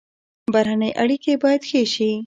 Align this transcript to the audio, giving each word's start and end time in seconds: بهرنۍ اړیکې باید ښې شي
بهرنۍ 0.53 0.91
اړیکې 1.01 1.31
باید 1.43 1.61
ښې 1.69 1.81
شي 1.93 2.11